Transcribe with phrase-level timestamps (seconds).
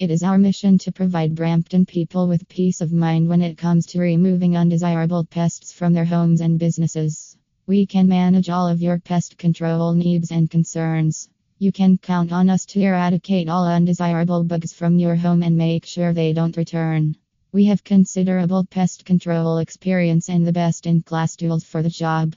[0.00, 3.84] It is our mission to provide Brampton people with peace of mind when it comes
[3.86, 7.36] to removing undesirable pests from their homes and businesses.
[7.66, 11.28] We can manage all of your pest control needs and concerns.
[11.58, 15.84] You can count on us to eradicate all undesirable bugs from your home and make
[15.84, 17.16] sure they don't return.
[17.50, 22.36] We have considerable pest control experience and the best in class tools for the job.